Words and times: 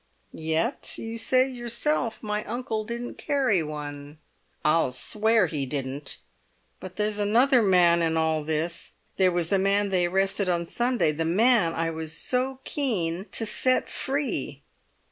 "Yet 0.33 0.97
you 0.97 1.19
say 1.19 1.47
yourself 1.47 2.23
my 2.23 2.43
uncle 2.45 2.83
didn't 2.83 3.19
carry 3.19 3.61
one?" 3.61 4.17
"I'll 4.65 4.91
swear 4.91 5.45
he 5.45 5.67
didn't; 5.67 6.17
but 6.79 6.95
there's 6.95 7.19
another 7.19 7.61
man 7.61 8.01
in 8.01 8.17
all 8.17 8.43
this! 8.43 8.93
There 9.17 9.31
was 9.31 9.49
the 9.49 9.59
man 9.59 9.89
they 9.91 10.07
arrested 10.07 10.49
on 10.49 10.65
Saturday—the 10.65 11.23
man 11.25 11.73
I 11.75 11.91
was 11.91 12.17
so 12.17 12.61
keen 12.63 13.25
to 13.25 13.45
set 13.45 13.89
free!" 13.89 14.63